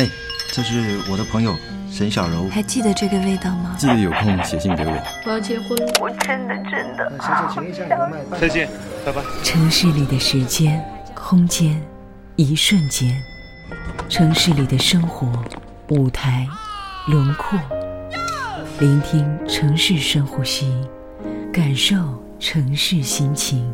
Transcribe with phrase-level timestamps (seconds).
[0.00, 0.08] 哎，
[0.50, 1.54] 这是我的朋友
[1.90, 3.76] 沈小柔，还记得这个味道吗？
[3.78, 4.92] 记得有空写信给我。
[5.26, 7.12] 我要结婚，我真的真的。
[8.40, 8.66] 再见，
[9.04, 9.20] 拜拜。
[9.44, 10.82] 城市里的时间、
[11.14, 11.78] 空间，
[12.36, 13.10] 一瞬间；
[14.08, 15.30] 城市里的生活、
[15.88, 16.48] 舞台、
[17.06, 17.58] 轮廓。
[18.78, 20.72] 聆听城市深呼吸，
[21.52, 21.94] 感受
[22.38, 23.70] 城市心情。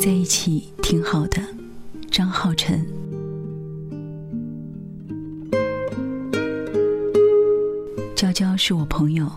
[0.00, 1.42] 在一起挺好的，
[2.10, 2.86] 张浩辰。
[8.16, 9.30] 娇娇是我朋友，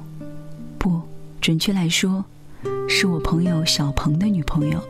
[0.80, 1.02] 不
[1.42, 2.24] 准确来说。
[2.88, 4.82] 是我朋友小鹏的女朋友。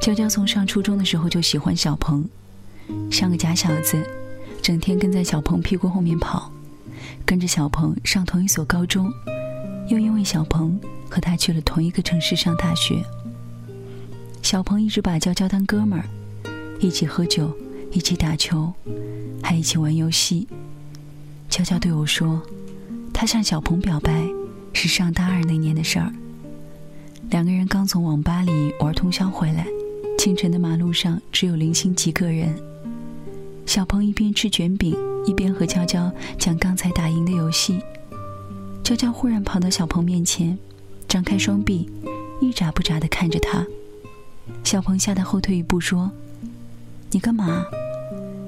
[0.00, 2.26] 娇娇从上初中的时候就喜欢小鹏，
[3.10, 4.02] 像个假小子，
[4.62, 6.50] 整天跟在小鹏屁股后面跑，
[7.26, 9.12] 跟着小鹏上同一所高中，
[9.90, 13.04] 又因为小鹏和他去了同一个城市上大学。
[14.50, 16.08] 小鹏一直把娇娇当哥们儿，
[16.80, 17.54] 一起喝酒，
[17.92, 18.72] 一起打球，
[19.42, 20.48] 还一起玩游戏。
[21.50, 22.40] 娇娇对我说，
[23.12, 24.26] 她向小鹏表白
[24.72, 26.10] 是上大二那年的事儿。
[27.28, 29.66] 两个人刚从网吧里玩通宵回来，
[30.18, 32.58] 清晨的马路上只有零星几个人。
[33.66, 37.82] 小鹏一边吃卷饼，一边和娇娇讲刚才打赢的游戏。
[38.82, 40.58] 娇娇忽然跑到小鹏面前，
[41.06, 41.90] 张开双臂，
[42.40, 43.66] 一眨不眨地看着他。
[44.64, 46.10] 小鹏吓得后退一步说
[47.10, 47.64] ：“你干嘛？”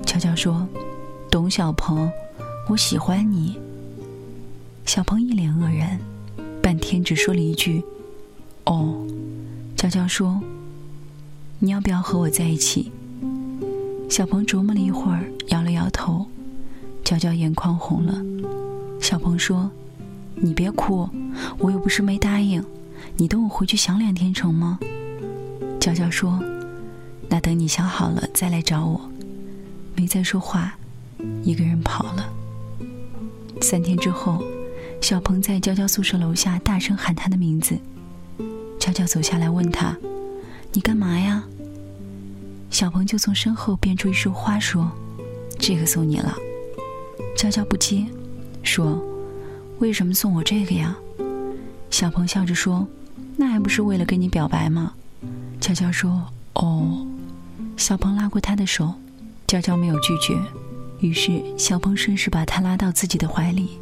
[0.05, 0.67] 娇娇说
[1.31, 2.11] ：“董小鹏，
[2.69, 3.59] 我喜欢你。”
[4.85, 5.99] 小鹏一脸愕然，
[6.63, 7.83] 半天只说了一句。
[8.65, 9.07] 哦，
[9.77, 10.41] 娇娇说
[11.59, 12.91] ：“你要不要和我在一起？”
[14.11, 16.27] 小鹏琢磨了一会儿，摇了摇头。
[17.05, 18.23] 娇娇眼眶红了。
[19.01, 19.71] 小鹏说
[20.37, 21.09] ：“你别哭，
[21.59, 22.63] 我又不是没答应，
[23.17, 24.79] 你等我回去想两天成吗？”
[25.81, 26.39] 娇娇说
[27.29, 29.01] ：“那等你想好了再来找我。”
[29.97, 30.77] 没再说话，
[31.43, 32.31] 一个人跑了。
[33.63, 34.45] 三天之后，
[35.01, 37.79] 小鹏在娇娇宿舍楼下大声喊她的名字。
[38.79, 39.97] 娇娇走下来问他
[40.73, 41.43] ：“你干嘛呀？”
[42.71, 44.91] 小鹏就从身后变出一束花说
[45.59, 46.35] ：“这个送你了。”
[47.37, 48.07] 娇娇不接，
[48.63, 49.03] 说
[49.81, 50.97] ：“为什么送我这个呀？”
[51.91, 52.87] 小鹏笑着说
[53.37, 54.95] ：“那还不是为了跟你表白吗？”
[55.71, 57.07] 娇娇说：“哦。”
[57.79, 58.93] 小鹏拉过她的手，
[59.47, 60.37] 娇娇没有拒绝，
[60.99, 63.79] 于是小鹏顺势把她拉到自己的怀里，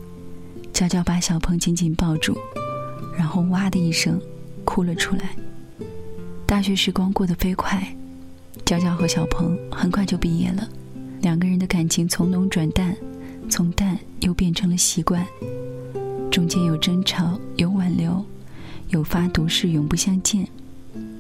[0.71, 2.37] 娇娇把小鹏紧紧抱住，
[3.17, 4.21] 然后哇的一声。
[4.67, 5.31] 哭了出来。
[6.45, 7.83] 大学时光过得飞快，
[8.67, 10.69] 娇娇和小鹏很快就毕业了，
[11.23, 12.95] 两个人的感情从浓转淡，
[13.49, 15.27] 从淡又变成了习惯。
[16.31, 18.23] 中间有争吵，有挽留，
[18.91, 20.47] 有发毒誓永不相见，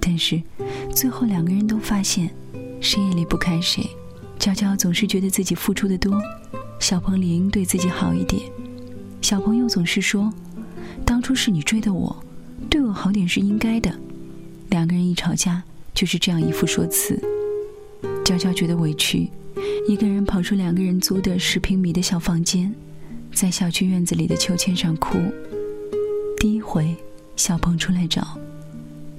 [0.00, 0.40] 但是
[0.94, 2.30] 最后两个人都发现，
[2.80, 3.88] 谁也离不开谁。
[4.38, 6.20] 娇娇总是觉得自己付出的多，
[6.78, 8.42] 小鹏理应对自己好一点。
[9.20, 10.32] 小鹏又总是说，
[11.04, 12.16] 当初是你追的我。
[12.70, 13.92] 对我好点是应该的，
[14.70, 15.62] 两个人一吵架
[15.94, 17.20] 就是这样一副说辞。
[18.24, 19.30] 娇娇觉得委屈，
[19.88, 22.74] 一个人跑出两个人租的十平米的小房间，
[23.32, 25.18] 在小区院子里的秋千上哭。
[26.38, 26.94] 第一回，
[27.36, 28.22] 小鹏出来找；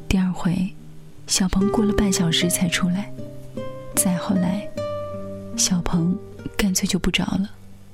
[0.09, 0.74] 第二回，
[1.28, 3.03] 小鹏过了半小时才出来；
[3.96, 4.68] 再后来，
[5.56, 6.18] 小鹏
[6.58, 7.47] 干脆就不找了。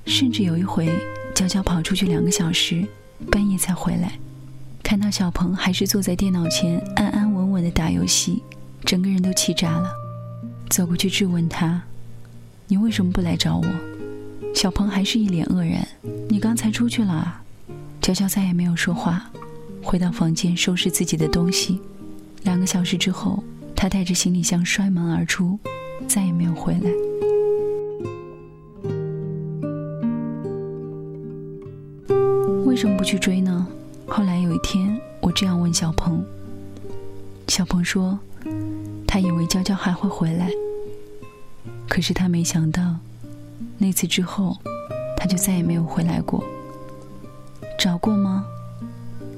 [0.06, 0.90] 甚至有一回，
[1.34, 2.82] 娇娇跑出去两个小时，
[3.30, 4.14] 半夜才回来。
[4.82, 8.42] 看到小鹏还是坐在电脑前安安稳稳的打游戏，
[8.82, 9.92] 整个人都气炸了。
[10.70, 11.82] 走过去质问他
[12.66, 13.66] ：“你为什么不来找我？”
[14.56, 15.86] 小鹏还是一脸愕然
[16.30, 17.42] ：“你刚才出去了？”
[18.00, 19.30] 娇娇再也没有说话，
[19.82, 21.78] 回到房间收拾自己的东西。
[22.46, 23.42] 两个小时之后，
[23.74, 25.58] 他带着行李箱摔门而出，
[26.06, 26.88] 再也没有回来。
[32.64, 33.66] 为什么不去追呢？
[34.06, 36.24] 后来有一天，我这样问小鹏，
[37.48, 38.16] 小鹏说，
[39.08, 40.48] 他以为娇娇还会回来，
[41.88, 42.94] 可是他没想到，
[43.76, 44.56] 那次之后，
[45.16, 46.44] 他就再也没有回来过。
[47.76, 48.46] 找过吗？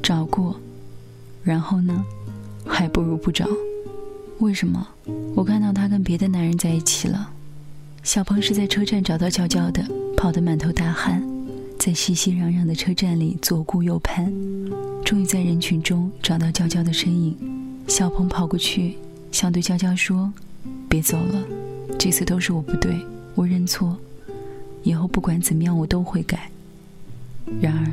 [0.03, 0.55] 找过，
[1.43, 2.05] 然后呢？
[2.69, 3.49] 还不如不找。
[4.41, 4.87] 为什么？
[5.35, 7.31] 我看到他跟别的男人在一起了。
[8.05, 9.85] 小鹏是在车站找到娇娇的，
[10.17, 11.23] 跑得满头大汗。
[11.79, 14.33] 在熙熙攘攘的车站里左顾右盼，
[15.05, 17.37] 终于在人群中找到娇娇的身影。
[17.87, 18.97] 小鹏跑过去，
[19.33, 20.33] 想对娇娇说
[20.89, 21.45] ：“别走了，
[21.99, 22.97] 这次都是我不对，
[23.35, 23.97] 我认错，
[24.83, 26.51] 以后不管怎么样我都会改。”
[27.61, 27.87] 然而，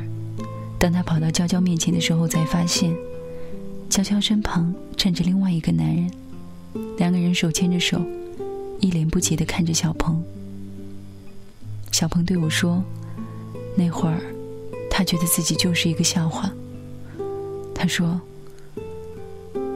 [0.78, 2.94] 当他跑到娇娇面前的时候，才发现
[3.88, 6.10] 娇娇身旁站着另外一个男人，
[6.98, 8.00] 两个人手牵着手，
[8.80, 10.22] 一脸不解地看着小鹏。
[11.92, 12.82] 小鹏对我说
[13.74, 14.20] ：“那会儿，
[14.90, 16.52] 他觉得自己就是一个笑话。”
[17.74, 18.20] 他说：“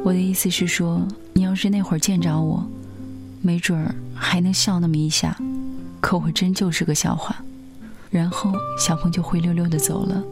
[0.04, 2.62] 我的意思是说，你要是那会儿见着我，
[3.40, 5.38] 没准儿还能笑那么一下，
[6.00, 7.42] 可我真就是个笑话。”
[8.10, 10.22] 然后小鹏就灰溜溜的走了。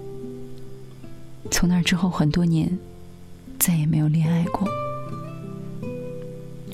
[1.51, 2.77] 从那之后很多年，
[3.59, 4.69] 再也没有恋爱过。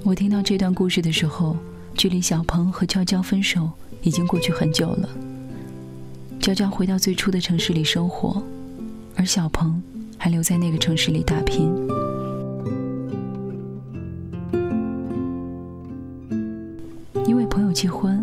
[0.03, 1.57] 我听到这段故事的时候，
[1.95, 3.71] 距离小鹏和娇娇分手。
[4.07, 5.09] 已经过去很久了。
[6.39, 8.43] 娇娇回到最初的城市里生活，
[9.17, 9.83] 而小鹏
[10.19, 11.73] 还留在那个城市里打拼。
[17.27, 18.23] 因为朋友结婚，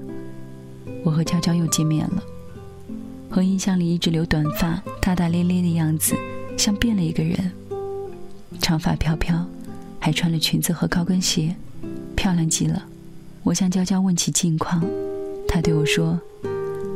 [1.04, 2.22] 我和娇娇又见面了。
[3.28, 6.16] 和印象里一直留短发、大大咧咧的样子，
[6.56, 7.52] 像变了一个人。
[8.62, 9.46] 长发飘飘，
[10.00, 11.56] 还穿了裙子和高跟鞋，
[12.16, 12.84] 漂亮极了。
[13.44, 14.82] 我向娇娇问起近况。
[15.48, 16.18] 她对我说：“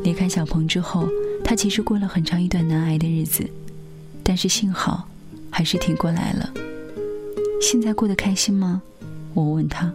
[0.03, 1.09] 离开小鹏之后，
[1.43, 3.49] 她其实过了很长一段难挨的日子，
[4.23, 5.09] 但是幸好
[5.49, 6.53] 还是挺过来了。
[7.61, 8.81] 现在过得开心吗？”
[9.33, 9.91] 我问她。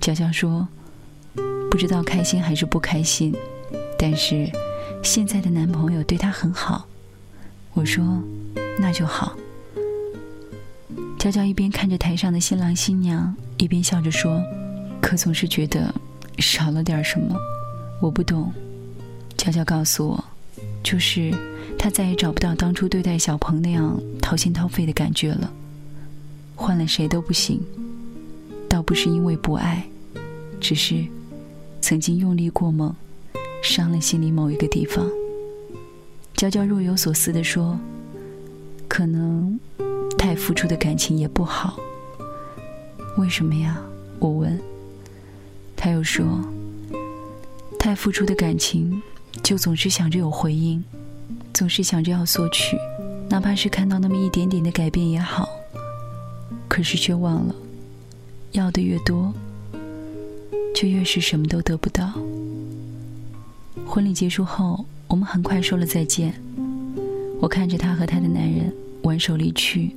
[0.00, 0.66] 娇娇说
[1.68, 3.34] ：“不知道开心还是不开心，
[3.98, 4.48] 但是
[5.02, 6.86] 现在的男朋友对她很好。”
[7.74, 8.22] 我说
[8.80, 9.36] ：“那就好。”
[11.18, 14.40] 娇娇一边看着台上的新郎新娘，一边笑着说
[15.02, 15.92] ：“可总是觉得
[16.38, 17.36] 少了点什么。”
[18.00, 18.52] 我不懂，
[19.36, 20.24] 娇娇告诉我，
[20.84, 21.34] 就是
[21.76, 25.52] 他再也找不到当初对待小鹏那样掏心掏肺的感觉了。
[26.54, 27.60] 换了谁都不行，
[28.68, 29.84] 倒不是因为不爱，
[30.60, 31.04] 只是
[31.80, 32.94] 曾经用力过猛，
[33.60, 35.04] 伤了心里某一个地方。
[36.34, 37.76] 娇娇若有所思地说
[38.86, 39.58] ：“可能
[40.18, 41.78] 太付出的感情也不好。”
[43.16, 43.80] 为什么呀？
[44.18, 44.60] 我问。
[45.76, 46.26] 他又说。
[47.78, 49.00] 太付出的感情，
[49.42, 50.82] 就总是想着有回应，
[51.54, 52.76] 总是想着要索取，
[53.30, 55.48] 哪怕是看到那么一点点的改变也好。
[56.66, 57.54] 可是却忘了，
[58.50, 59.32] 要的越多，
[60.74, 62.12] 就越是什么都得不到。
[63.86, 66.34] 婚礼结束后，我们很快说了再见。
[67.40, 69.94] 我看着她和她的男人挽手离去，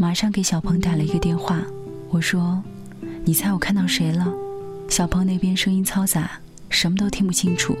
[0.00, 1.60] 马上给小鹏打了一个电话。
[2.08, 2.62] 我说
[3.26, 4.32] ：“你猜我看到谁了？”
[4.88, 6.40] 小鹏那边声音嘈杂。
[6.70, 7.76] 什么都听不清楚，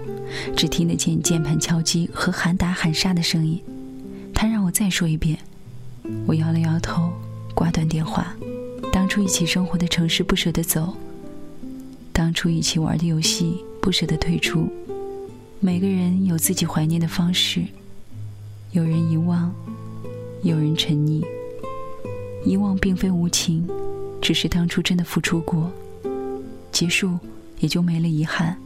[0.56, 3.62] 只听得见键盘敲击和喊打喊杀的声音。
[4.34, 5.38] 他让我再说一遍，
[6.26, 7.12] 我摇了摇头，
[7.54, 8.34] 挂断电话。
[8.90, 10.96] 当初一起生活的城市不舍得走，
[12.14, 14.66] 当初一起玩的游戏不舍得退出。
[15.60, 17.62] 每个人有自己怀念的方式，
[18.72, 19.54] 有人遗忘，
[20.42, 21.22] 有人沉溺。
[22.44, 23.68] 遗忘并非无情，
[24.22, 25.70] 只是当初真的付出过，
[26.72, 27.18] 结束
[27.60, 28.56] 也就没了遗憾。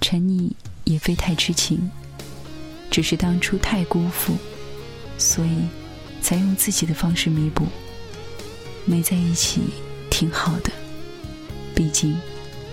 [0.00, 0.50] 沉溺
[0.84, 1.90] 也非太痴情，
[2.90, 4.36] 只是当初太辜负，
[5.18, 5.50] 所以
[6.22, 7.66] 才用自己的方式弥补。
[8.84, 9.62] 没在一起
[10.08, 10.70] 挺好的，
[11.74, 12.16] 毕竟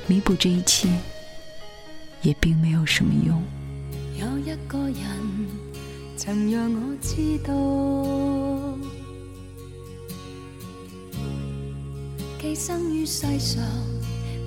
[0.08, 0.88] 弥补这一切
[2.22, 3.42] 也并没有什么用。
[4.18, 4.96] 有一个人
[6.16, 7.54] 曾让我知道，
[12.56, 13.62] 生于世上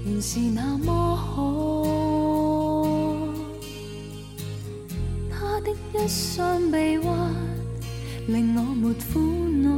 [0.05, 1.85] 原是那么好。
[5.31, 7.35] 他的一双臂弯，
[8.27, 9.69] 令我没苦恼，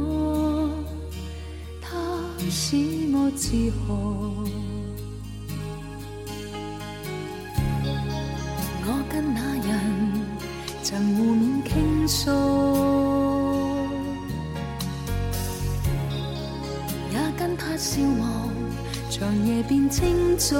[1.81, 1.89] 他
[2.49, 2.77] 使
[3.13, 4.60] 我自豪。
[17.81, 18.47] 笑望，
[19.09, 20.55] 长夜变清早。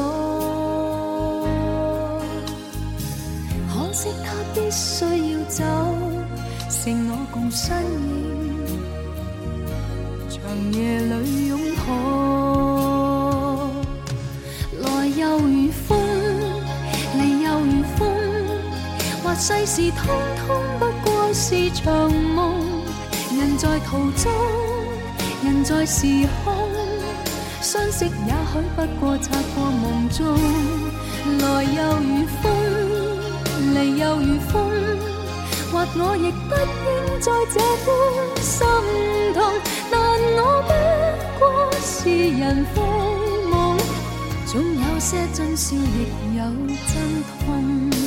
[3.70, 5.64] 可惜他必须要走，
[6.68, 8.66] 剩我共身影，
[10.32, 10.42] 长
[10.74, 13.70] 夜里拥抱。
[14.80, 15.96] 来又如风，
[17.20, 18.00] 离又如风，
[19.24, 20.02] 或世事通
[20.38, 22.52] 通不过是场梦。
[23.38, 24.32] 人在途中，
[25.44, 26.52] 人在时空，
[27.72, 30.28] 相识也许不过擦过梦中。
[31.40, 32.52] 来又如风。
[33.74, 34.54] 离又如风，
[35.72, 37.88] 或我亦不应再这般
[38.42, 38.68] 心
[39.34, 39.42] 痛，
[39.90, 39.94] 但
[40.36, 40.70] 我不
[41.40, 42.82] 过是人非
[43.50, 43.78] 梦，
[44.48, 46.44] 总有些真笑，亦有
[46.92, 48.01] 真痛。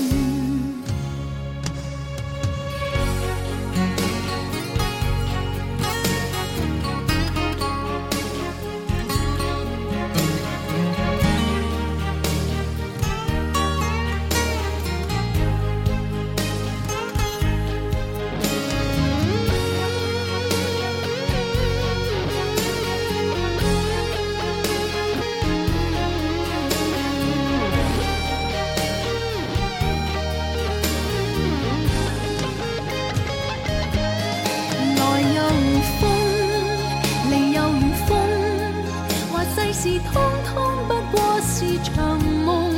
[39.85, 42.73] 事通通不过是场梦。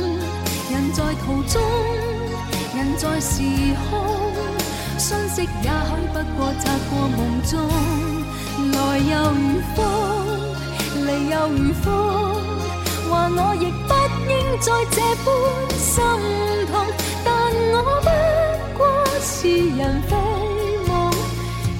[0.69, 1.61] 人在途中，
[2.75, 3.41] 人在时
[3.89, 4.03] 空，
[4.97, 7.53] 相识也许不过擦过梦中。
[8.73, 9.79] 来又如风，
[11.05, 11.87] 离又如风，
[13.09, 13.93] 话我亦不
[14.29, 15.25] 应再这般
[15.79, 15.87] 心
[16.69, 16.75] 痛。
[17.23, 17.31] 但
[17.71, 18.09] 我不
[18.77, 18.83] 过
[19.21, 20.11] 是人非
[20.89, 20.91] 梦，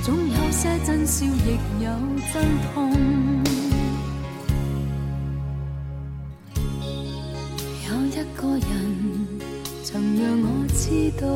[0.04, 1.92] 总有些真笑，亦有
[2.32, 2.34] 真
[2.74, 3.47] 痛。
[10.88, 11.28] 知道。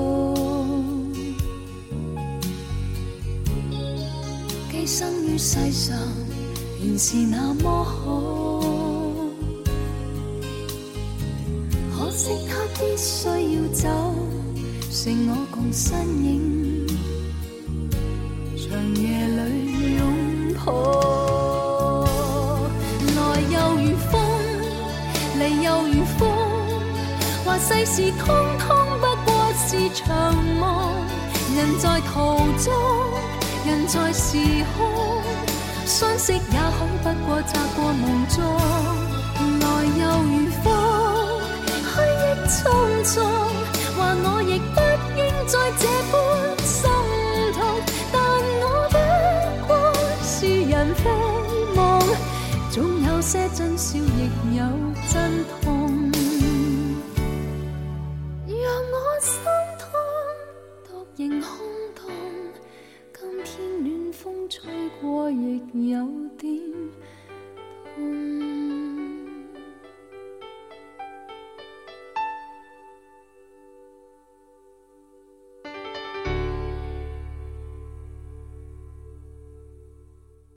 [4.72, 5.98] 寄生于世上，
[6.81, 8.62] 原是那么好。
[11.93, 13.89] 可惜他必须要走，
[14.89, 16.88] 剩我共身影，
[18.55, 19.39] 长夜里
[19.98, 20.01] 拥
[20.65, 22.05] 抱。
[23.17, 23.20] 来
[23.51, 24.12] 又如风，
[25.38, 26.20] 离又如风，
[27.43, 28.25] 话世事通
[28.58, 28.80] 通。
[31.55, 32.72] 人在途中。
[33.63, 34.38] 人在时
[34.75, 35.22] 空，
[35.86, 36.48] 相识也许
[37.03, 38.43] 不过擦过梦中，
[39.60, 39.63] 来
[40.00, 40.65] 又如风，
[41.67, 42.58] 去亦匆
[43.05, 43.13] 匆。
[43.96, 44.81] 话我亦不
[45.15, 46.13] 应再这般
[46.65, 46.89] 心
[47.53, 47.62] 痛，
[48.12, 48.15] 但
[48.63, 48.98] 我不
[49.67, 49.72] 过
[50.24, 51.03] 是人非
[51.75, 51.79] 梦，
[52.72, 54.60] 总有些真笑，亦有
[55.13, 55.61] 真痛。